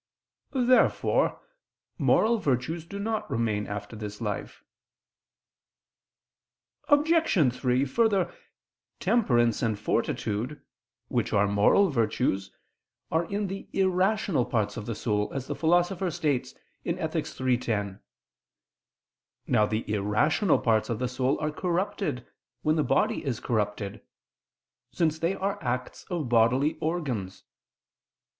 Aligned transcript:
Therefore 0.53 1.39
moral 1.99 2.39
virtues 2.39 2.85
do 2.85 2.97
not 2.97 3.29
remain 3.29 3.67
after 3.67 3.95
this 3.95 4.19
life. 4.19 4.63
Obj. 6.87 7.53
3: 7.55 7.85
Further, 7.85 8.33
temperance 8.99 9.61
and 9.61 9.77
fortitude, 9.77 10.59
which 11.07 11.33
are 11.33 11.47
moral 11.47 11.91
virtues, 11.91 12.49
are 13.11 13.25
in 13.25 13.45
the 13.45 13.69
irrational 13.73 14.43
parts 14.43 14.75
of 14.75 14.87
the 14.87 14.95
soul, 14.95 15.31
as 15.35 15.45
the 15.45 15.53
Philosopher 15.53 16.09
states 16.09 16.55
(Ethic. 16.83 17.27
iii, 17.39 17.59
10). 17.59 17.99
Now 19.45 19.67
the 19.67 19.87
irrational 19.87 20.57
parts 20.57 20.89
of 20.89 20.97
the 20.97 21.07
soul 21.07 21.39
are 21.39 21.51
corrupted, 21.51 22.25
when 22.63 22.75
the 22.75 22.83
body 22.83 23.23
is 23.23 23.39
corrupted: 23.39 24.01
since 24.91 25.19
they 25.19 25.35
are 25.35 25.59
acts 25.63 26.05
of 26.09 26.27
bodily 26.27 26.79
organs. 26.79 27.43